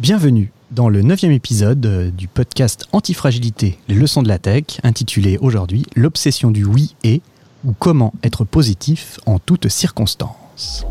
[0.00, 5.38] Bienvenue dans le neuvième épisode euh, du podcast Antifragilité, les leçons de la tech, intitulé
[5.38, 7.20] aujourd'hui L'obsession du oui et
[7.64, 10.86] ou comment être positif en toutes circonstances.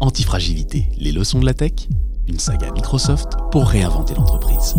[0.00, 1.88] Antifragilité, les leçons de la tech,
[2.28, 4.74] une saga Microsoft pour réinventer l'entreprise.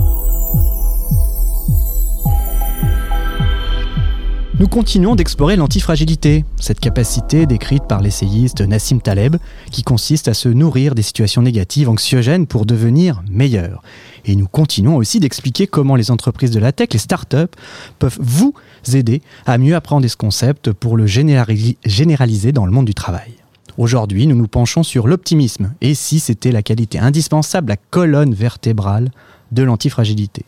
[4.59, 9.37] Nous continuons d'explorer l'antifragilité, cette capacité décrite par l'essayiste Nassim Taleb,
[9.71, 13.81] qui consiste à se nourrir des situations négatives anxiogènes pour devenir meilleur.
[14.25, 17.55] Et nous continuons aussi d'expliquer comment les entreprises de la tech, les startups,
[17.99, 18.53] peuvent vous
[18.93, 23.35] aider à mieux apprendre ce concept pour le généraliser dans le monde du travail.
[23.77, 29.09] Aujourd'hui, nous nous penchons sur l'optimisme, et si c'était la qualité indispensable, la colonne vertébrale
[29.53, 30.43] de l'antifragilité.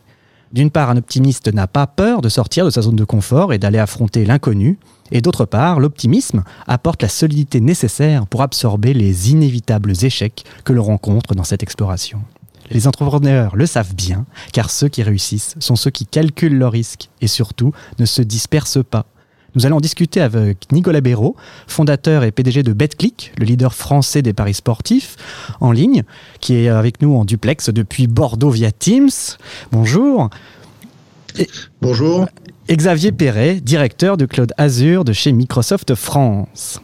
[0.54, 3.58] D'une part, un optimiste n'a pas peur de sortir de sa zone de confort et
[3.58, 4.78] d'aller affronter l'inconnu,
[5.12, 10.84] et d'autre part, l'optimisme apporte la solidité nécessaire pour absorber les inévitables échecs que l'on
[10.84, 12.22] rencontre dans cette exploration.
[12.70, 17.10] Les entrepreneurs le savent bien, car ceux qui réussissent sont ceux qui calculent leurs risques
[17.22, 19.06] et surtout ne se dispersent pas.
[19.56, 21.36] Nous allons discuter avec Nicolas Béraud,
[21.68, 25.18] fondateur et PDG de BetClick, le leader français des paris sportifs
[25.60, 26.04] en ligne,
[26.40, 29.10] qui est avec nous en duplex depuis Bordeaux via Teams.
[29.72, 30.30] Bonjour.
[31.82, 32.28] Bonjour.
[32.70, 36.80] Xavier Perret, directeur de Cloud Azure de chez Microsoft France.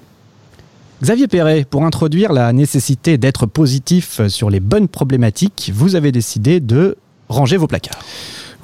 [1.01, 6.59] Xavier Perret, pour introduire la nécessité d'être positif sur les bonnes problématiques, vous avez décidé
[6.59, 6.97] de
[7.29, 7.99] ranger vos placards.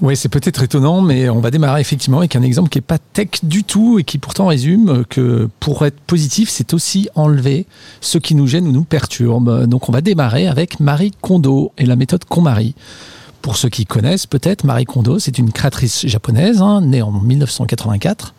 [0.01, 2.97] Oui, c'est peut-être étonnant, mais on va démarrer effectivement avec un exemple qui n'est pas
[2.97, 7.67] tech du tout et qui pourtant résume que pour être positif, c'est aussi enlever
[8.01, 9.65] ce qui nous gêne ou nous perturbe.
[9.65, 12.75] Donc on va démarrer avec Marie Kondo et la méthode KonMari.
[13.41, 18.33] Pour ceux qui connaissent peut-être, Marie Kondo, c'est une créatrice japonaise, hein, née en 1984,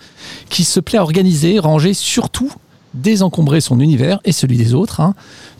[0.48, 2.50] qui se plaît à organiser, ranger surtout
[2.94, 5.00] désencombrer son univers et celui des autres.
[5.00, 5.14] Hein.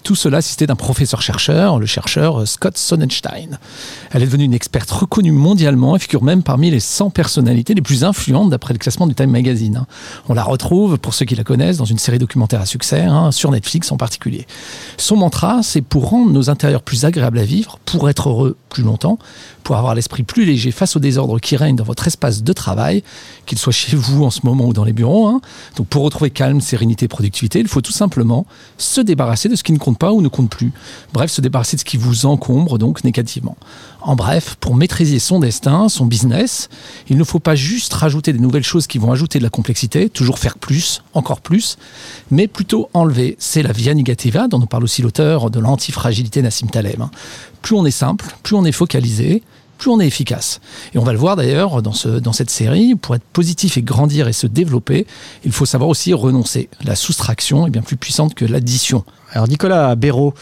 [0.04, 3.58] Tout cela assisté d'un professeur-chercheur, le chercheur euh, Scott Sonnenstein.
[4.12, 7.80] Elle est devenue une experte reconnue mondialement et figure même parmi les 100 personnalités les
[7.80, 9.78] plus influentes d'après le classement du Time Magazine.
[9.78, 9.86] Hein.
[10.28, 13.32] On la retrouve, pour ceux qui la connaissent, dans une série documentaire à succès, hein,
[13.32, 14.46] sur Netflix en particulier.
[14.98, 18.82] Son mantra, c'est pour rendre nos intérieurs plus agréables à vivre, pour être heureux plus
[18.82, 19.18] longtemps,
[19.62, 23.02] pour avoir l'esprit plus léger face au désordre qui règne dans votre espace de travail,
[23.46, 25.40] qu'il soit chez vous en ce moment ou dans les bureaux.
[25.76, 28.46] Donc pour retrouver calme, sérénité, productivité, il faut tout simplement
[28.76, 30.72] se débarrasser de ce qui ne compte pas ou ne compte plus.
[31.12, 33.56] Bref, se débarrasser de ce qui vous encombre donc négativement.
[34.00, 36.68] En bref, pour maîtriser son destin, son business,
[37.08, 40.10] il ne faut pas juste rajouter des nouvelles choses qui vont ajouter de la complexité,
[40.10, 41.78] toujours faire plus, encore plus,
[42.30, 43.36] mais plutôt enlever.
[43.38, 47.00] C'est la via negativa dont nous parle aussi l'auteur de l'antifragilité Nassim Taleb.
[47.00, 47.10] Hein.
[47.62, 49.42] Plus on est simple, plus on est focalisé,
[49.78, 50.60] plus on est efficace.
[50.94, 53.82] Et on va le voir d'ailleurs dans, ce, dans cette série, pour être positif et
[53.82, 55.06] grandir et se développer,
[55.44, 56.68] il faut savoir aussi renoncer.
[56.84, 59.04] La soustraction est bien plus puissante que l'addition.
[59.30, 60.34] Alors Nicolas Béraud,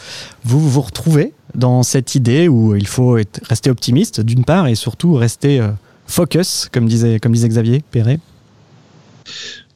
[0.43, 4.75] vous vous retrouvez dans cette idée où il faut être, rester optimiste d'une part et
[4.75, 5.69] surtout rester euh,
[6.07, 8.19] focus, comme disait, comme disait Xavier Perret?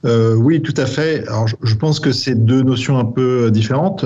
[0.05, 1.27] Euh, oui, tout à fait.
[1.27, 4.05] Alors, je, pense que c'est deux notions un peu euh, différentes.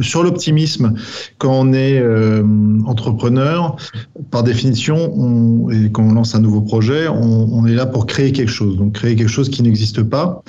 [0.00, 0.94] sur l'optimisme,
[1.38, 2.42] quand on est euh,
[2.86, 3.76] entrepreneur,
[4.30, 8.06] par définition, on, et quand on lance un nouveau projet, on, on, est là pour
[8.06, 8.76] créer quelque chose.
[8.76, 10.42] Donc, créer quelque chose qui n'existe pas.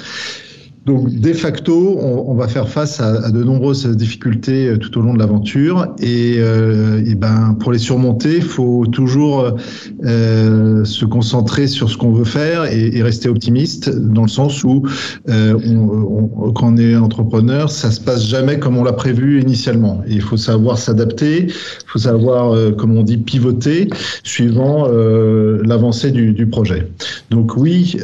[0.87, 5.13] Donc, de facto, on, va faire face à, de nombreuses difficultés euh, tout au long
[5.13, 5.93] de l'aventure.
[5.99, 9.57] Et, euh, ben, pour les surmonter, il faut toujours
[10.05, 14.83] euh, se concentrer sur ce qu'on veut faire et, rester optimiste, dans le sens où
[15.27, 20.01] quand on est entrepreneur, ça se passe jamais comme on l'a prévu initialement.
[20.07, 23.89] il faut savoir s'adapter, il faut savoir, comme on dit, pivoter
[24.23, 26.87] suivant l'avancée du, du, projet.
[27.29, 27.97] Donc oui,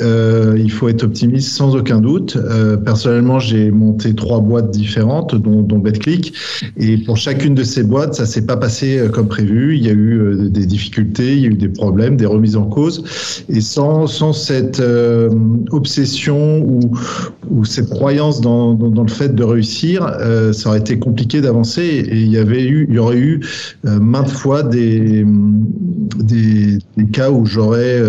[0.57, 2.37] il faut être optimiste sans aucun doute
[2.77, 6.33] personnellement, j'ai monté trois boîtes différentes, dont, BetClick.
[6.77, 9.75] Et pour chacune de ces boîtes, ça s'est pas passé euh, comme prévu.
[9.75, 12.55] Il y a eu euh, des difficultés, il y a eu des problèmes, des remises
[12.55, 13.03] en cause.
[13.49, 15.29] Et sans, cette euh,
[15.71, 20.07] obsession ou, cette croyance dans, le fait de réussir,
[20.53, 21.81] ça aurait été compliqué d'avancer.
[21.81, 22.39] Et il y
[22.99, 23.39] aurait eu
[23.83, 25.25] maintes fois des
[27.11, 28.01] cas où j'aurais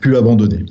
[0.00, 0.64] pu abandonner.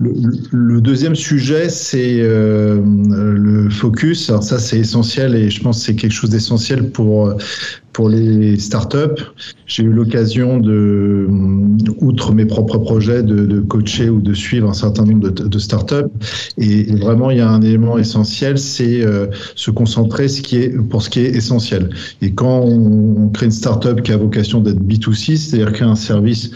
[0.00, 4.30] Le, deuxième sujet, c'est euh, le focus.
[4.30, 7.34] Alors ça, c'est essentiel et je pense que c'est quelque chose d'essentiel pour
[7.92, 9.22] pour les startups.
[9.66, 11.26] J'ai eu l'occasion de
[12.00, 16.10] outre mes propres projets, de, coacher ou de suivre un certain nombre de, de startups.
[16.58, 19.04] Et, vraiment, il y a un élément essentiel, c'est
[19.54, 21.90] se concentrer ce qui est, pour ce qui est essentiel.
[22.22, 26.50] Et quand on, crée une startup qui a vocation d'être B2C, c'est-à-dire créer un service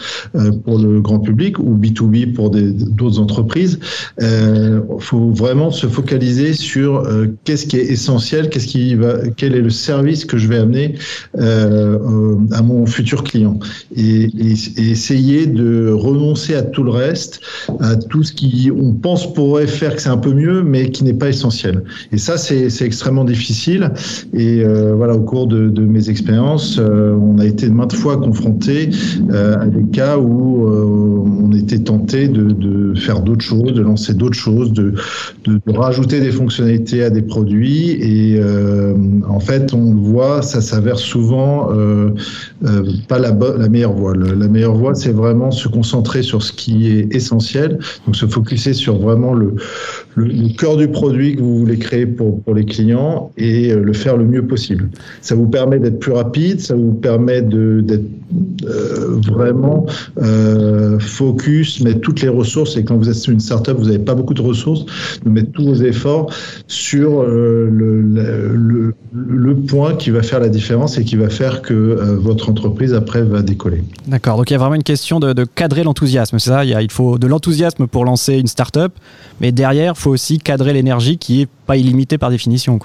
[0.63, 3.79] pour le grand public, ou B2B pour d'autres entreprises,
[4.21, 7.07] il faut vraiment se focaliser sur
[7.43, 10.95] qu'est-ce qui est essentiel, qu'est-ce qui va, quel est le service que je vais amener
[11.37, 13.59] euh, à mon futur client
[13.95, 14.29] et,
[14.77, 17.41] essayer de renoncer à tout le reste,
[17.81, 21.03] à tout ce qui on pense pourrait faire que c'est un peu mieux, mais qui
[21.03, 21.83] n'est pas essentiel.
[22.11, 23.91] Et ça, c'est extrêmement difficile.
[24.33, 28.89] Et euh, voilà, au cours de, mes expériences, euh, on a été maintes fois confronté
[29.31, 34.71] à des cas où on était tenté de, faire d'autres choses, de lancer d'autres choses,
[34.71, 34.93] de,
[35.67, 37.91] rajouter des fonctionnalités à des produits.
[37.91, 38.39] Et
[39.27, 42.09] en fait, on le voit, ça s'avère souvent euh,
[42.65, 44.15] euh, pas la, la meilleure voie.
[44.15, 48.73] la meilleure voie, c'est vraiment se concentrer sur ce qui est essentiel, donc se focuser
[48.73, 49.55] sur vraiment le,
[50.57, 54.25] cœur du produit que vous voulez créer pour, les clients et euh, le faire le
[54.25, 54.89] mieux possible.
[55.21, 58.03] Ça vous permet d'être plus rapide, ça vous permet d'être
[59.27, 59.85] vraiment
[60.99, 62.77] focus, mettre toutes les ressources.
[62.77, 64.85] Et quand vous êtes une startup, vous n'avez pas beaucoup de ressources,
[65.23, 66.31] de mettre tous vos efforts
[66.67, 68.93] sur le,
[69.67, 73.23] point qui va faire la différence et qui va faire que euh, votre entreprise après
[73.23, 73.83] va décoller.
[74.07, 76.65] D'accord, donc il y a vraiment une question de, cadrer l'enthousiasme, c'est ça?
[76.65, 78.93] Il, il, faut de l'enthousiasme pour lancer une start-up,
[79.39, 82.79] mais derrière, il faut aussi cadrer l'énergie qui n'est pas illimitée par définition.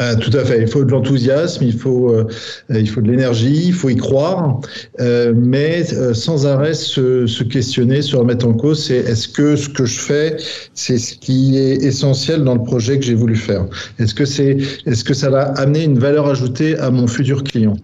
[0.00, 0.62] Euh, tout à fait.
[0.62, 2.26] Il faut de l'enthousiasme, il faut, euh,
[2.70, 4.60] il faut de l'énergie, il faut y croire,
[5.00, 8.84] euh, mais sans arrêt se, se, questionner, se remettre en cause.
[8.84, 10.36] C'est est-ce que ce que je fais,
[10.74, 13.66] c'est ce qui est essentiel dans le projet que j'ai voulu faire?
[13.98, 14.56] Est-ce que c'est,
[14.86, 17.76] est-ce que ça va amener une valeur ajoutée à mon futur client?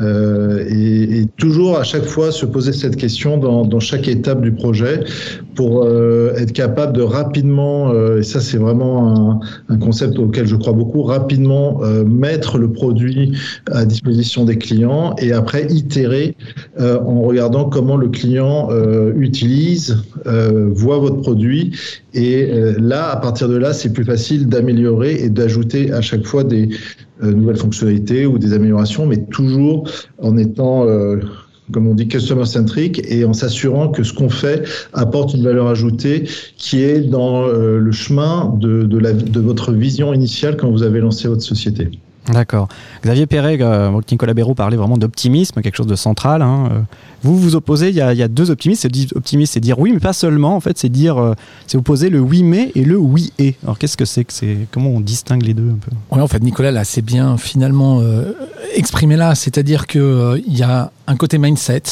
[0.00, 4.52] Et, et, toujours à chaque fois se poser cette question dans, dans chaque étape du
[4.52, 5.00] projet
[5.54, 5.88] pour
[6.36, 11.02] être capable de rapidement, et ça c'est vraiment un, un concept auquel je crois beaucoup,
[11.02, 13.32] rapidement euh, mettre le produit
[13.70, 16.36] à disposition des clients et après itérer
[16.80, 21.72] euh, en regardant comment le client euh, utilise, voit votre produit.
[22.14, 22.48] Et
[22.78, 26.70] là, à partir de là, c'est plus facile d'améliorer et d'ajouter à chaque fois des
[27.22, 29.88] nouvelles fonctionnalités ou des améliorations, mais toujours
[30.22, 30.86] en étant
[31.72, 35.68] comme on dit, customer centric et en s'assurant que ce qu'on fait apporte une valeur
[35.68, 40.70] ajoutée qui est dans euh, le chemin de, de, la, de votre vision initiale quand
[40.70, 41.90] vous avez lancé votre société.
[42.32, 42.68] D'accord.
[43.02, 46.40] Xavier Perret, euh, Nicolas Béraud parlait vraiment d'optimisme, quelque chose de central.
[46.40, 46.68] Hein.
[46.72, 46.80] Euh,
[47.22, 48.88] vous vous opposez, il y, a, deux optimistes.
[49.14, 50.56] Optimiste, c'est dire oui, mais pas seulement.
[50.56, 51.34] En fait, c'est dire, euh,
[51.66, 53.56] c'est opposer le oui mais et le oui et.
[53.62, 55.90] Alors, qu'est-ce que c'est que c'est Comment on distingue les deux un peu?
[56.12, 58.02] Oui, en fait, Nicolas là, c'est bien finalement
[58.74, 59.34] exprimé là.
[59.34, 61.82] C'est-à-dire que il y a un côté mindset.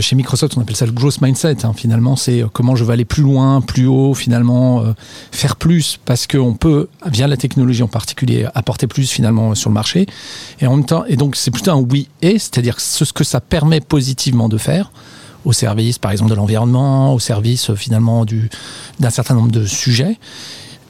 [0.00, 1.64] chez Microsoft, on appelle ça le growth mindset.
[1.64, 1.72] Hein.
[1.76, 4.14] Finalement, c'est comment je vais aller plus loin, plus haut.
[4.14, 4.82] Finalement,
[5.32, 9.74] faire plus parce qu'on peut, via la technologie en particulier, apporter plus finalement sur le
[9.74, 10.06] marché.
[10.60, 13.40] Et en même temps, et donc c'est plutôt un oui et, c'est-à-dire ce que ça
[13.40, 14.90] permet positivement de faire
[15.44, 18.24] au service, par exemple, de l'environnement, au service euh, finalement
[19.00, 20.18] d'un certain nombre de sujets.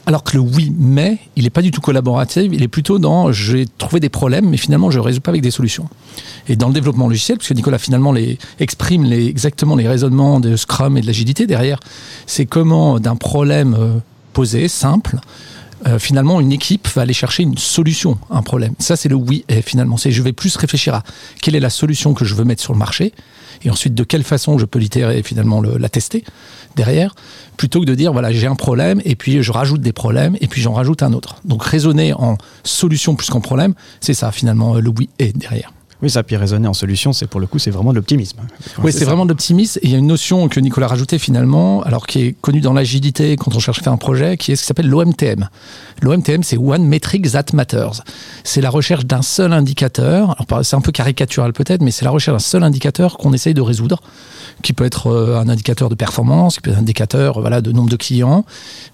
[0.06, 3.32] Alors que le oui, mais, il n'est pas du tout collaboratif, il est plutôt dans
[3.32, 5.88] j'ai trouvé des problèmes, mais finalement je ne résous pas avec des solutions.
[6.46, 10.56] Et dans le développement logiciel, puisque Nicolas finalement les, exprime les, exactement les raisonnements de
[10.56, 11.80] Scrum et de l'agilité derrière,
[12.26, 13.98] c'est comment d'un problème euh,
[14.34, 15.18] posé, simple,
[15.86, 18.74] euh, finalement, une équipe va aller chercher une solution à un problème.
[18.78, 19.96] Ça, c'est le oui et finalement.
[19.96, 21.02] C'est je vais plus réfléchir à
[21.42, 23.12] quelle est la solution que je veux mettre sur le marché
[23.64, 26.24] et ensuite de quelle façon je peux l'itérer et finalement la tester
[26.76, 27.14] derrière,
[27.56, 30.46] plutôt que de dire voilà, j'ai un problème et puis je rajoute des problèmes et
[30.46, 31.36] puis j'en rajoute un autre.
[31.44, 35.72] Donc raisonner en solution plus qu'en problème, c'est ça finalement le oui et derrière.
[36.04, 38.36] Oui, ça, puis raisonner en solution, c'est pour le coup, c'est vraiment de l'optimisme.
[38.82, 39.80] Oui, c'est vraiment de l'optimisme.
[39.82, 43.36] Il y a une notion que Nicolas rajoutait finalement, alors qui est connue dans l'agilité
[43.36, 45.48] quand on cherche à faire un projet, qui est ce qui s'appelle l'OMTM.
[46.02, 48.02] L'OMTM, c'est One Metric That Matters.
[48.42, 50.36] C'est la recherche d'un seul indicateur.
[50.62, 53.62] C'est un peu caricatural peut-être, mais c'est la recherche d'un seul indicateur qu'on essaye de
[53.62, 54.02] résoudre,
[54.62, 57.72] qui peut être euh, un indicateur de performance, qui peut être un indicateur voilà, de
[57.72, 58.44] nombre de clients.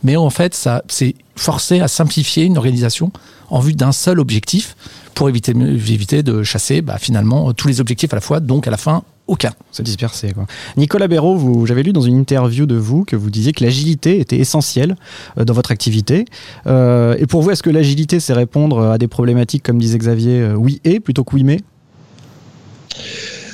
[0.05, 3.11] Mais en fait, ça, c'est forcé à simplifier une organisation
[3.49, 4.77] en vue d'un seul objectif
[5.15, 8.77] pour éviter, de chasser bah, finalement tous les objectifs à la fois, donc à la
[8.77, 9.53] fin aucun.
[9.71, 10.33] Se disperser.
[10.77, 14.39] Nicolas Béraud, j'avais lu dans une interview de vous que vous disiez que l'agilité était
[14.39, 14.97] essentielle
[15.39, 16.25] euh, dans votre activité.
[16.67, 20.41] Euh, et pour vous, est-ce que l'agilité, c'est répondre à des problématiques, comme disait Xavier,
[20.41, 21.61] euh, oui et plutôt que oui mais?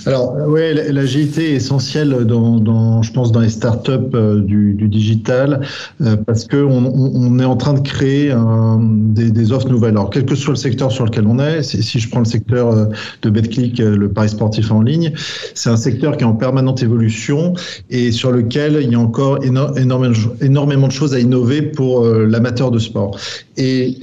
[0.07, 4.87] Alors, oui, l'agilité est essentielle dans, dans, je pense, dans les startups euh, du, du
[4.87, 5.63] digital,
[6.01, 9.97] euh, parce que on, est en train de créer un, des, des, offres nouvelles.
[9.97, 12.71] Alors, quel que soit le secteur sur lequel on est, si je prends le secteur
[12.71, 12.85] euh,
[13.23, 15.13] de BetClick, le pari sportif en ligne,
[15.55, 17.55] c'est un secteur qui est en permanente évolution
[17.91, 22.71] et sur lequel il y a encore énormément, énormément de choses à innover pour l'amateur
[22.71, 23.19] de sport.
[23.57, 23.99] Et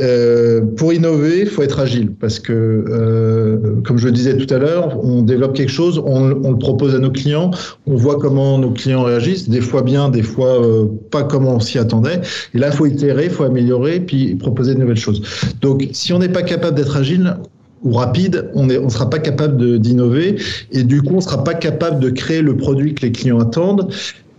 [0.77, 5.03] pour innover, il faut être agile, parce que, comme je le disais tout à l'heure,
[5.03, 7.51] on développe quelque chose, on, le propose à nos clients,
[7.87, 11.59] on voit comment nos clients réagissent, des fois bien, des fois euh, pas comme on
[11.59, 12.21] s'y attendait.
[12.53, 15.21] Et là, il faut itérer, il faut améliorer, puis proposer de nouvelles choses.
[15.61, 17.37] Donc, si on n'est pas capable d'être agile,
[17.83, 20.37] ou rapide, on ne sera pas capable d'innover
[20.71, 23.39] et du coup, on ne sera pas capable de créer le produit que les clients
[23.39, 23.91] attendent.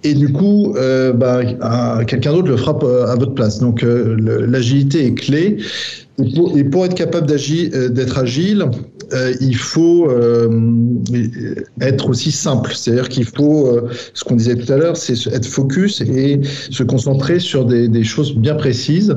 [0.02, 1.40] Et du coup, euh, bah,
[2.06, 3.58] quelqu'un d'autre le fera euh, à votre place.
[3.58, 5.58] Donc, l'agilité est clé.
[6.56, 8.66] Et pour, être capable d'être agile,
[9.12, 10.49] euh, il faut euh,
[11.80, 12.73] être aussi simple.
[12.75, 16.82] C'est-à-dire qu'il faut, euh, ce qu'on disait tout à l'heure, c'est être focus et se
[16.82, 19.14] concentrer sur des, des choses bien précises,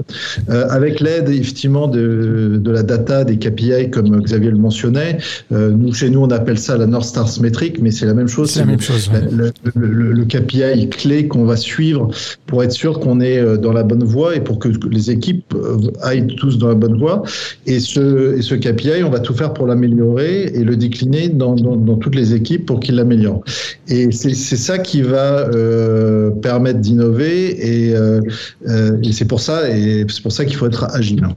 [0.48, 5.17] avec l'aide effectivement de, de, la data, des KPI comme Xavier le mentionnait.
[5.51, 8.51] nous, chez nous, on appelle ça la North Stars métrique, mais c'est la même chose.
[8.51, 9.10] C'est la même chose.
[9.32, 12.10] Le, le, le, KPI clé qu'on va suivre
[12.46, 15.53] pour être sûr qu'on est dans la bonne voie et pour que les équipes
[16.01, 17.24] aillent tous dans la bonne voie.
[17.65, 21.30] Et ce, et ce KPI, on va tout faire pour la améliorer et le décliner
[21.30, 21.56] dans,
[21.98, 23.42] toutes les équipes pour qu'il l'améliore.
[23.88, 28.22] Et c'est ça qui va euh, permettre d'innover et, euh,
[28.68, 31.28] euh, et c'est pour ça et c'est pour ça qu'il faut être agile.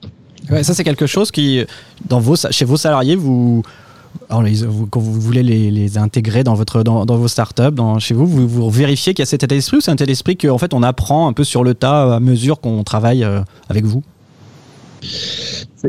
[0.63, 1.65] Ça c'est quelque chose qui
[2.09, 3.63] dans vos chez vos salariés vous
[4.29, 8.71] quand vous voulez les, intégrer dans, votre, dans, vos startups, dans, chez vous, vous, vous
[8.71, 10.83] vérifiez qu'il y a cet état d'esprit ou c'est un état d'esprit qu'en fait on
[10.83, 13.25] apprend un peu sur le tas à mesure qu'on travaille
[13.69, 14.03] avec vous?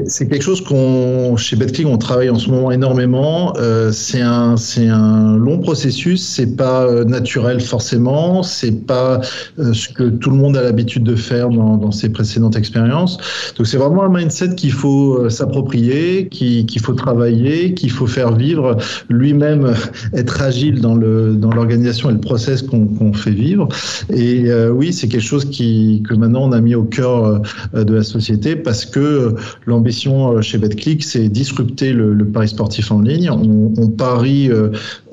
[0.05, 3.53] C'est quelque chose qu'on chez BetClick on travaille en ce moment énormément.
[3.57, 6.24] Euh, c'est un c'est un long processus.
[6.25, 8.41] C'est pas euh, naturel forcément.
[8.41, 9.19] C'est pas
[9.60, 13.17] euh, ce que tout le monde a l'habitude de faire dans, dans ses précédentes expériences.
[13.57, 18.33] Donc c'est vraiment un mindset qu'il faut euh, s'approprier, qu'il faut travailler, qu'il faut faire
[18.33, 18.77] vivre
[19.10, 19.74] lui-même,
[20.13, 23.67] être agile dans le dans l'organisation et le process qu'on fait vivre.
[24.13, 27.41] Et oui, c'est quelque chose qui que maintenant on a mis au cœur
[27.74, 29.36] de la société parce que
[29.81, 33.31] l'ambition euh, chez BetClick, c'est disrupter le, pari sportif en ligne.
[33.31, 34.50] On, on parie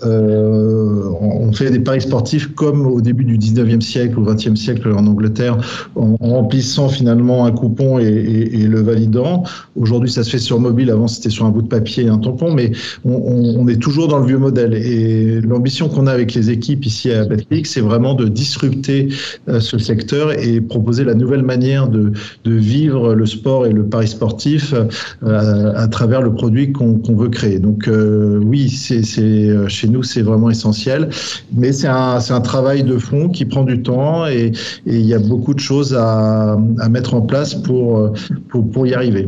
[0.05, 4.93] euh, on fait des paris sportifs comme au début du 19e siècle ou 20e siècle
[4.93, 5.59] en Angleterre,
[5.97, 9.45] en, remplissant finalement un coupon et, le validant.
[9.77, 10.91] Aujourd'hui, ça se fait sur mobile.
[10.91, 12.73] Avant, c'était sur un bout de papier et un tampon, mais
[13.05, 14.75] on, est toujours dans le vieux modèle.
[14.75, 19.09] Et l'ambition qu'on a avec les équipes ici à Betclic, c'est vraiment de disrupter
[19.49, 22.13] euh, ce secteur et proposer la nouvelle manière de,
[22.45, 24.75] vivre le sport et le pari sportif
[25.23, 27.59] euh, à travers le produit qu'on veut créer.
[27.59, 31.09] Donc oui, c'est chez nous, c'est vraiment essentiel.
[31.53, 34.53] Mais c'est un, un, travail de fond qui prend du temps et,
[34.87, 38.13] il y a beaucoup de choses à, à mettre en place pour,
[38.49, 39.27] pour, pour y arriver.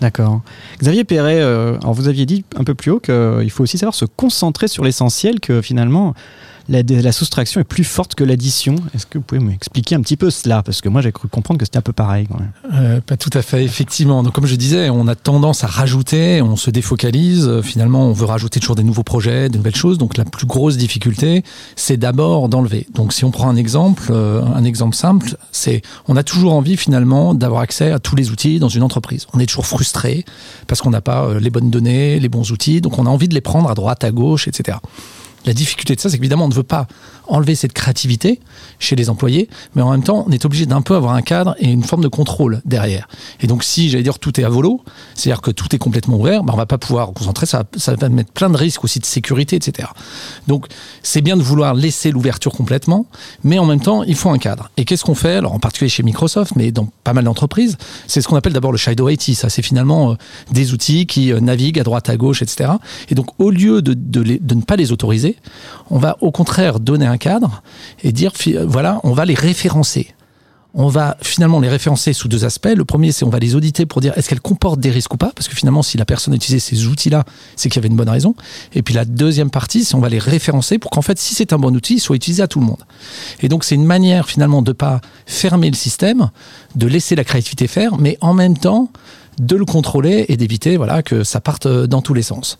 [0.00, 0.40] D'accord.
[0.80, 3.94] Xavier Perret, euh, alors vous aviez dit un peu plus haut qu'il faut aussi savoir
[3.94, 6.14] se concentrer sur l'essentiel, que finalement,
[6.70, 8.76] la, soustraction est plus forte que l'addition.
[8.94, 10.62] Est-ce que vous pouvez m'expliquer un petit peu cela?
[10.62, 12.28] Parce que moi, j'ai cru comprendre que c'était un peu pareil.
[12.72, 14.22] Euh, pas tout à fait, effectivement.
[14.22, 17.48] Donc, comme je disais, on a tendance à rajouter, on se défocalise.
[17.48, 19.98] Euh, finalement, on veut rajouter toujours des nouveaux projets, de nouvelles choses.
[19.98, 21.42] Donc, la plus grosse difficulté,
[21.74, 22.86] c'est d'abord d'enlever.
[22.94, 26.76] Donc, si on prend un exemple, euh, un exemple simple, c'est on a toujours envie
[26.76, 29.26] finalement d'avoir accès à tous les outils dans une entreprise.
[29.34, 30.24] On est toujours frustré
[30.68, 32.80] parce qu'on n'a pas les bonnes données, les bons outils.
[32.80, 34.78] Donc, on a envie de les prendre à droite, à gauche, etc.
[35.46, 36.86] La difficulté de ça, c'est qu'évidemment, on ne veut pas
[37.30, 38.40] enlever cette créativité
[38.78, 41.54] chez les employés, mais en même temps, on est obligé d'un peu avoir un cadre
[41.58, 43.08] et une forme de contrôle derrière.
[43.40, 44.82] Et donc, si, j'allais dire, tout est à volo,
[45.14, 48.08] c'est-à-dire que tout est complètement ouvert, ben, on va pas pouvoir concentrer, ça, ça va
[48.08, 49.88] mettre plein de risques aussi de sécurité, etc.
[50.46, 50.66] Donc,
[51.02, 53.06] c'est bien de vouloir laisser l'ouverture complètement,
[53.44, 54.70] mais en même temps, il faut un cadre.
[54.76, 55.36] Et qu'est-ce qu'on fait?
[55.36, 58.72] Alors, en particulier chez Microsoft, mais dans pas mal d'entreprises, c'est ce qu'on appelle d'abord
[58.72, 59.34] le Shadow IT.
[59.34, 60.14] Ça, c'est finalement euh,
[60.50, 62.70] des outils qui euh, naviguent à droite, à gauche, etc.
[63.08, 65.36] Et donc, au lieu de, de, de ne pas les autoriser,
[65.90, 67.62] on va au contraire donner un cadre
[68.02, 68.32] et dire,
[68.66, 70.14] voilà, on va les référencer.
[70.72, 72.72] On va finalement les référencer sous deux aspects.
[72.74, 75.16] Le premier, c'est on va les auditer pour dire est-ce qu'elles comportent des risques ou
[75.16, 77.24] pas, parce que finalement, si la personne a utilisé ces outils-là,
[77.56, 78.36] c'est qu'il y avait une bonne raison.
[78.72, 81.52] Et puis la deuxième partie, c'est on va les référencer pour qu'en fait, si c'est
[81.52, 82.84] un bon outil, il soit utilisé à tout le monde.
[83.42, 86.30] Et donc, c'est une manière finalement de pas fermer le système,
[86.76, 88.90] de laisser la créativité faire, mais en même temps
[89.40, 92.58] de le contrôler et d'éviter voilà que ça parte dans tous les sens.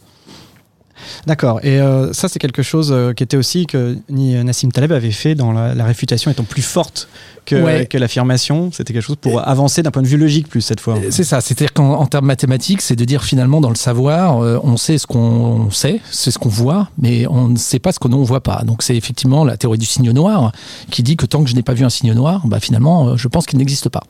[1.27, 1.61] D'accord.
[1.63, 5.35] Et euh, ça, c'est quelque chose euh, qui était aussi que Nassim Taleb avait fait
[5.35, 7.09] dans la, la réfutation étant plus forte
[7.47, 7.87] que, Ouais.
[7.87, 8.71] que l'affirmation.
[8.73, 10.97] C'était quelque chose pour avancer d'un point de vue logique plus cette fois.
[11.11, 14.59] C'est ça, c'est-à-dire qu'en en termes mathématiques, c'est de dire finalement dans le savoir, euh,
[14.63, 17.99] on sait ce qu'on sait, c'est ce qu'on voit, mais on ne sait pas ce
[17.99, 18.63] que l'on ne voit pas.
[18.65, 20.53] Donc c'est effectivement la théorie du signe noir
[20.91, 23.17] qui dit que tant que je n'ai pas vu un signe noir, bah, finalement, euh,
[23.17, 24.03] je pense qu'il n'existe pas.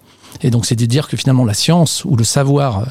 [0.43, 2.85] Et donc c'est de dire que finalement la science ou le savoir euh,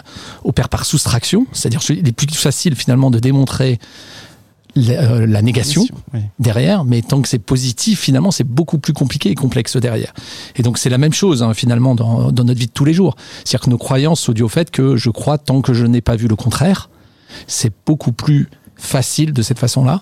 [0.43, 3.79] opère par soustraction, c'est-à-dire qu'il est plus facile finalement de démontrer
[4.75, 6.21] la, euh, la négation Oui.
[6.37, 10.13] derrière, mais tant que c'est positif, finalement, c'est beaucoup plus compliqué et complexe derrière.
[10.55, 12.93] Et donc, c'est la même chose, hein, finalement, dans, dans notre vie de tous les
[12.93, 13.15] jours.
[13.43, 16.01] C'est-à-dire que nos croyances sont dues au fait que je crois tant que je n'ai
[16.01, 16.89] pas vu le contraire.
[17.47, 20.01] C'est beaucoup plus facile de cette façon-là.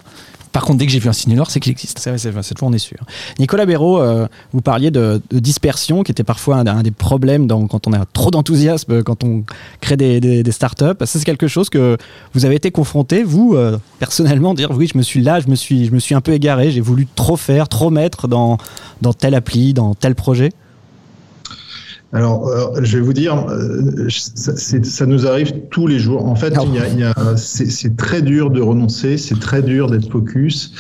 [0.52, 2.00] Par contre, dès que j'ai vu un signe noir, c'est qu'il existe.
[2.00, 2.98] C'est vrai, cette fois on est sûr.
[3.40, 7.94] Nicolas Béraud, euh, vous parliez de, dispersion, qui était parfois un, des problèmes quand on
[7.94, 9.44] a trop d'enthousiasme, quand on
[9.82, 10.86] crée des, des, des startups.
[11.00, 11.98] Ça, c'est quelque chose que
[12.34, 15.56] vous avez été confronté, vous, euh, personnellement, dire oui, je me suis là, je me
[15.56, 18.58] suis, je me suis un peu égaré, j'ai voulu trop faire, trop mettre dans,
[19.02, 20.52] dans telle appli, dans tel projet?
[22.14, 26.26] Alors, euh, je vais vous dire, euh, ça, nous arrive tous les jours.
[26.26, 29.62] En fait, il y a, il y a- c'est très dur de renoncer, c'est très
[29.62, 30.72] dur d'être focus.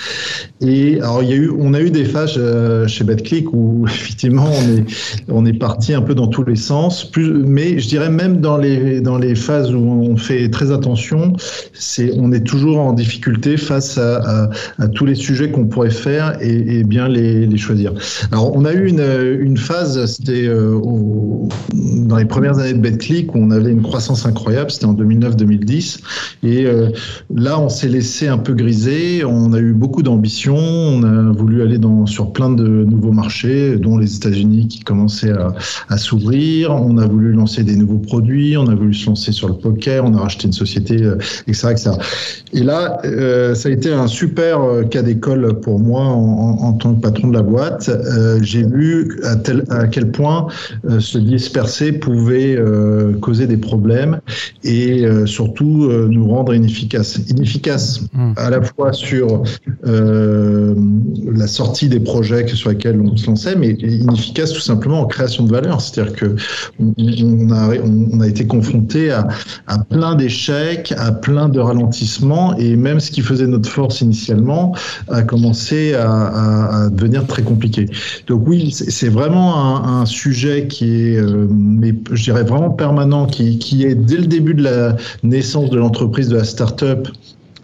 [0.62, 3.86] Et alors, il y a eu, on a eu des phases euh, chez BetClick où
[3.88, 4.86] effectivement, on est,
[5.27, 7.03] on est parti un peu dans tous les sens.
[7.12, 11.34] Plus, mais je dirais même dans les dans les phases où on fait très attention,
[11.74, 15.89] c'est, on est toujours en difficulté face à, à, à tous les sujets qu'on pourrait
[15.89, 17.93] faire et, et bien les, les choisir.
[18.31, 19.03] Alors, on a eu une,
[19.41, 20.72] une phase, c'était euh,
[21.74, 26.00] dans les premières années de BetClick où on avait une croissance incroyable, c'était en 2009-2010.
[26.43, 26.89] Et euh,
[27.33, 31.62] là, on s'est laissé un peu griser, on a eu beaucoup d'ambition, on a voulu
[31.62, 35.33] aller sur plein de nouveaux marchés, dont les États-Unis qui commençaient
[35.89, 39.47] à, s'ouvrir, on a voulu lancer des nouveaux produits, on a voulu se lancer sur
[39.47, 41.91] le poker, on a racheté une société, euh, etc.
[42.53, 44.59] Et là, euh, ça a été un super
[44.89, 47.89] cas d'école pour moi en, tant que patron de la boîte.
[48.41, 49.36] J'ai vu à,
[49.74, 50.47] à quel point
[51.07, 54.19] se disperser pouvait euh, causer des problèmes
[54.63, 57.19] et euh, surtout euh, nous rendre inefficaces.
[57.29, 58.33] Inefficaces Mm.
[58.37, 59.43] à la fois sur
[59.83, 65.43] la sortie des projets sur lesquels on se lançait, mais inefficaces tout simplement en création
[65.45, 65.81] de valeur.
[65.81, 66.35] C'est-à-dire que
[66.79, 69.27] on, a, on a été confronté à,
[69.67, 74.75] à plein d'échecs, à plein de ralentissements et même ce qui faisait notre force initialement
[75.09, 77.85] a commencé à, à, à devenir très compliqué.
[78.27, 82.70] Donc oui, c'est c'est vraiment un, un sujet qui est, euh, mais je dirais vraiment
[82.70, 87.08] permanent, qui, qui est dès le début de la naissance de l'entreprise, de la start-up,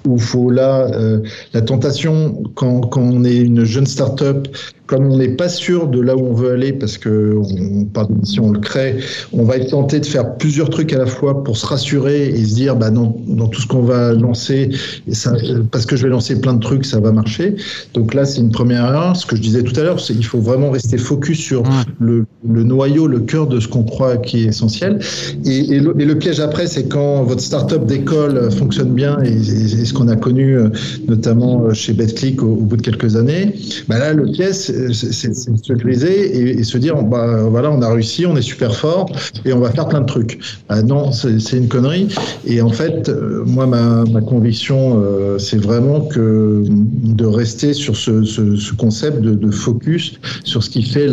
[0.05, 1.19] où faut là, euh,
[1.53, 4.47] la tentation, quand, quand on est une jeune start-up,
[4.93, 8.13] comme on n'est pas sûr de là où on veut aller, parce que on, pardon,
[8.23, 8.97] si on le crée,
[9.31, 12.45] on va être tenté de faire plusieurs trucs à la fois pour se rassurer et
[12.45, 14.69] se dire, bah dans, dans tout ce qu'on va lancer,
[15.07, 15.33] et ça,
[15.71, 17.55] parce que je vais lancer plein de trucs, ça va marcher.
[17.95, 19.15] Donc là, c'est une première erreur.
[19.17, 21.63] Ce que je disais tout à l'heure, c'est qu'il faut vraiment rester focus sur
[21.99, 24.99] le, le noyau, le cœur de ce qu'on croit qui est essentiel.
[25.45, 29.29] Et, et, le, et le piège après, c'est quand votre startup d'école fonctionne bien, et,
[29.31, 30.69] et- ce qu'on a connu euh,
[31.07, 33.53] notamment euh, chez BetClick au, au bout de quelques années,
[33.87, 34.53] bah là, le piège,
[34.91, 39.09] c'est se griser et, se dire, bah, voilà, on a réussi, on est super fort,
[39.45, 40.39] et on va faire plein de trucs.
[40.69, 42.07] Ah non, c'est une connerie.
[42.45, 48.23] Et en fait, euh, moi, ma, conviction, euh, c'est vraiment que de rester sur ce,
[48.23, 51.07] ce, ce concept de, focus sur ce qui fait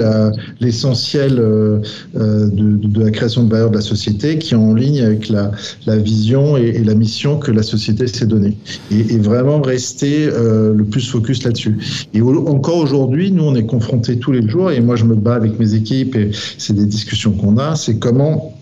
[0.61, 1.80] l'essentiel euh,
[2.14, 5.50] de, la création de valeur de la société, qui est en ligne avec la,
[5.98, 8.56] vision et, la mission que la société s'est donnée.
[8.90, 11.76] Et, vraiment rester le plus focus là-dessus.
[12.14, 15.34] Et encore aujourd'hui, nous, on est confrontés tous les jours, et moi, je me bats
[15.34, 18.54] avec mes équipes, et c'est des discussions qu'on a, c'est comment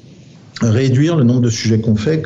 [0.60, 2.22] réduire le nombre de sujets qu'on fait,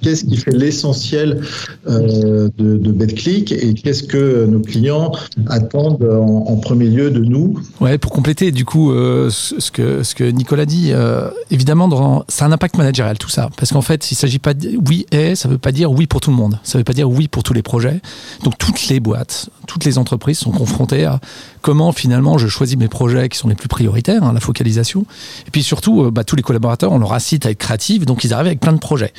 [0.00, 1.42] qu'est-ce qui fait l'essentiel
[1.88, 5.12] euh, de, de BetClick et qu'est-ce que nos clients
[5.48, 7.58] attendent en, premier lieu de nous?
[7.80, 12.44] Ouais, pour compléter du coup euh, ce, que, ce que Nicolas dit, euh, évidemment, c'est
[12.44, 15.48] un impact managérial tout ça, parce qu'en fait, il s'agit pas de oui et, ça
[15.48, 17.52] veut pas dire oui pour tout le monde, ça veut pas dire oui pour tous
[17.52, 18.00] les projets.
[18.44, 21.20] Donc toutes les boîtes, toutes les entreprises sont confrontées à
[21.62, 25.06] comment finalement je choisis mes projets qui sont les plus prioritaires, hein, la focalisation,
[25.46, 28.24] et puis surtout, euh, bah, tous les collaborateurs, on leur incite à être créatifs, donc
[28.24, 29.12] ils arrivent avec plein de projets.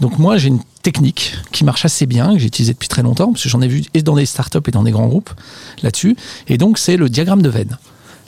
[0.00, 3.30] Donc moi, j'ai une technique qui marche assez bien, que j'ai utilisée depuis très longtemps,
[3.32, 5.30] parce que j'en ai vu et dans des startups et dans des grands groupes
[5.82, 6.16] là-dessus.
[6.48, 7.78] Et donc, c'est le diagramme de Venn.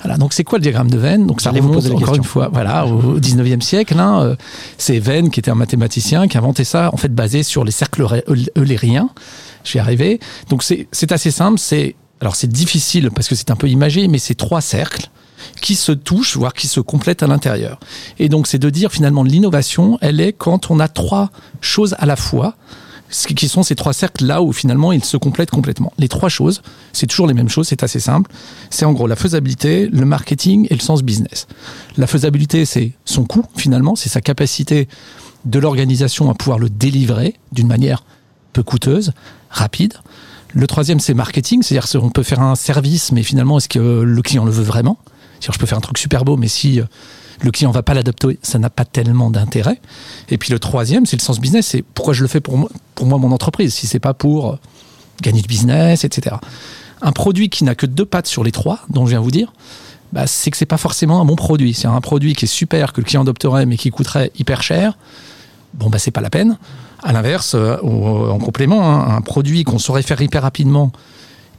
[0.03, 1.27] Voilà, donc c'est quoi le diagramme de Venn?
[1.27, 2.15] Donc ça remonte encore question.
[2.17, 3.99] une fois, voilà, au 19e siècle.
[3.99, 4.37] Hein, euh,
[4.79, 7.73] c'est Venn qui était un mathématicien qui a inventé ça, en fait basé sur les
[7.73, 9.09] cercles eulé- eul- eulériens.
[9.65, 10.21] Je suis arrivé.
[10.51, 11.59] Donc c'est c'est assez simple.
[11.59, 15.11] C'est alors c'est difficile parce que c'est un peu imagé, mais c'est trois cercles
[15.61, 17.79] qui se touchent, voire qui se complètent à l'intérieur.
[18.19, 22.07] Et donc c'est de dire finalement l'innovation, elle est quand on a trois choses à
[22.07, 22.57] la fois
[23.09, 25.93] ce qui sont ces trois cercles là où finalement ils se complètent complètement.
[25.99, 28.31] Les trois choses, c'est toujours les mêmes choses, c'est assez simple.
[28.71, 31.47] C'est en gros la faisabilité, le marketing et le sens business.
[31.97, 34.89] La faisabilité, c'est son coût finalement, c'est sa capacité
[35.45, 38.05] de l'organisation à pouvoir le délivrer d'une manière
[38.53, 39.13] peu coûteuse,
[39.51, 39.95] rapide.
[40.57, 44.23] Le troisième, c'est marketing, c'est-à-dire qu'on peut faire un service, mais finalement, est-ce que le
[44.23, 44.97] client le veut vraiment?
[45.35, 46.81] C'est-à-dire, je peux faire un truc super beau, mais si
[47.43, 49.79] le client va pas l'adopter, ça n'a pas tellement d'intérêt.
[50.31, 51.67] Et puis le troisième, c'est le sens business.
[51.67, 53.75] C'est pourquoi je le fais pour moi, pour moi mon entreprise.
[53.75, 54.59] Si c'est pas pour euh,
[55.21, 56.37] gagner du business, etc.
[57.03, 59.53] Un produit qui n'a que deux pattes sur les trois, dont je viens vous dire,
[60.15, 61.75] bah, c'est que c'est pas forcément un bon produit.
[61.75, 64.97] C'est un produit qui est super, que le client adopterait, mais qui coûterait hyper cher.
[65.79, 66.59] Bon, bah, c'est pas la peine.
[67.03, 70.91] À l'inverse, euh, en complément, hein, un produit qu'on saurait faire hyper rapidement,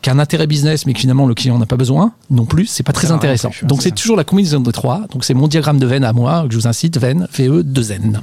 [0.02, 2.94] qu'un intérêt business, mais que finalement le client n'a pas besoin non plus, c'est pas
[2.94, 3.52] très intéressant.
[3.64, 5.06] Donc c'est toujours la combinaison des trois.
[5.12, 7.92] Donc c'est mon diagramme de veine à moi, que je vous incite, veine, VE, 2
[7.92, 8.22] N.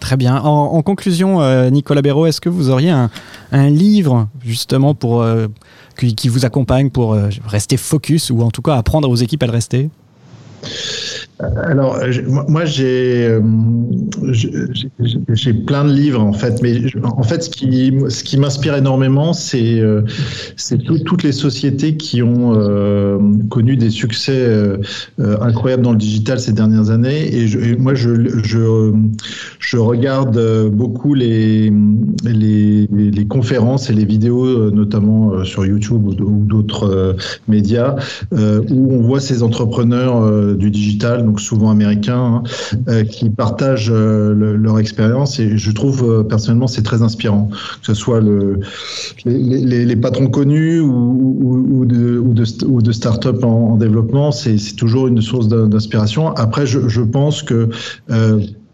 [0.00, 0.36] Très bien.
[0.38, 3.10] En, conclusion, euh, Nicolas Béraud, est-ce que vous auriez un,
[3.52, 5.48] livre justement pour euh,
[5.98, 7.16] qui, vous accompagne pour
[7.46, 9.90] rester focus ou en tout cas apprendre vos équipes à le rester?
[11.62, 11.98] Alors,
[12.48, 13.40] moi, euh,
[15.32, 19.32] j'ai plein de livres en fait, mais en fait, ce qui ce qui m'inspire énormément,
[19.32, 20.02] c'est euh,
[21.04, 23.18] toutes les sociétés qui ont euh,
[23.48, 24.48] connu des succès
[25.18, 27.34] incroyables dans le digital ces dernières années.
[27.34, 28.10] Et, moi, je,
[29.58, 31.72] je regarde beaucoup les,
[32.24, 37.16] les conférences et les vidéos, notamment sur YouTube ou d'autres
[37.48, 37.96] médias,
[38.32, 42.42] où on voit ces entrepreneurs du digital donc souvent américains, hein,
[42.88, 45.38] euh, qui partagent euh, leur expérience.
[45.38, 48.60] Et je trouve euh, personnellement c'est très inspirant, que ce soit le,
[49.24, 56.34] les, patrons connus ou, de, ou de, start-up en, développement, c'est toujours une source d'inspiration.
[56.34, 57.68] Après, je, pense que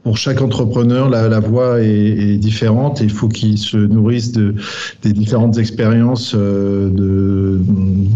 [0.07, 4.55] pour chaque entrepreneur, la, la voie est, différente et il faut qu'il se nourrisse de,
[5.03, 7.59] des différentes expériences euh,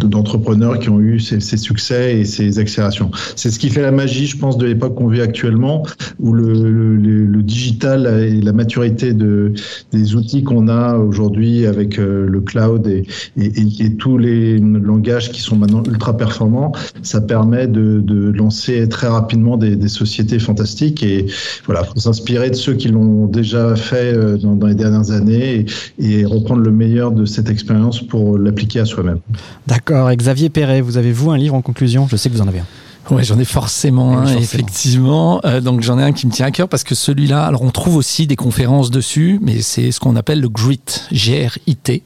[0.05, 3.11] d'entrepreneurs qui ont eu ces, succès et ces accélérations.
[3.35, 5.85] C'est ce qui fait la magie, je pense, de l'époque qu'on vit actuellement,
[6.21, 9.53] où le, le, digital et la maturité de,
[9.91, 13.05] des outils qu'on a aujourd'hui avec euh, le cloud et,
[13.37, 13.51] et,
[13.81, 16.71] et, tous les langages qui sont maintenant ultra performants,
[17.03, 21.03] ça permet de, de lancer très rapidement des, des sociétés fantastiques.
[21.03, 21.27] Et
[21.65, 25.67] voilà, il faut s'inspirer de ceux qui l'ont déjà fait euh, dans, les dernières années
[25.99, 29.19] et, reprendre le meilleur de cette expérience pour l'appliquer à soi-même.
[29.67, 30.11] D'accord.
[30.13, 32.07] Xavier Perret, vous avez vous un livre en conclusion?
[32.09, 32.67] Je sais que vous en avez un.
[33.11, 35.41] Oui, j'en ai forcément un, effectivement.
[35.45, 37.71] Euh, donc j'en ai un qui me tient à cœur parce que celui-là, alors on
[37.71, 42.03] trouve aussi des conférences dessus, mais c'est ce qu'on appelle le GRIT, G-R-I-T.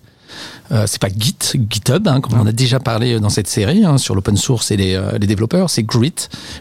[0.72, 1.36] Euh, c'est pas Git,
[1.68, 4.76] GitHub, hein, comme on a déjà parlé dans cette série hein, sur l'open source et
[4.76, 6.14] les, euh, les développeurs, c'est Grit.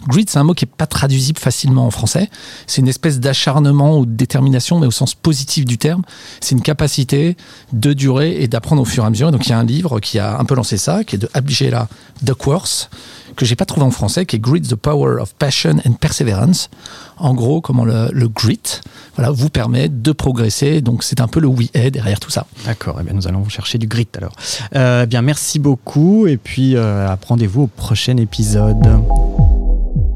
[0.07, 2.29] Grit, c'est un mot qui est pas traduisible facilement en français.
[2.67, 6.03] C'est une espèce d'acharnement ou de détermination, mais au sens positif du terme.
[6.41, 7.37] C'est une capacité
[7.71, 9.31] de durer et d'apprendre au fur et à mesure.
[9.31, 11.29] Donc il y a un livre qui a un peu lancé ça, qui est de
[11.33, 11.87] Abjela
[12.21, 12.89] Duckworth,
[13.35, 16.69] que j'ai pas trouvé en français, qui est Grit, the Power of Passion and Perseverance.
[17.17, 18.81] En gros, comment le, le grit
[19.15, 20.81] voilà, vous permet de progresser.
[20.81, 22.47] Donc c'est un peu le oui est derrière tout ça.
[22.65, 24.33] D'accord, eh bien nous allons chercher du grit alors.
[24.75, 28.87] Euh, eh bien merci beaucoup et puis euh, rendez-vous au prochain épisode.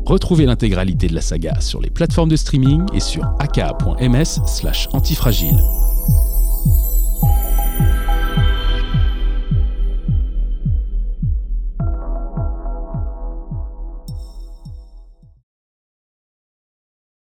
[0.06, 5.62] Retrouvez l'intégralité de la saga sur les plateformes de streaming et sur aka.ms slash antifragile.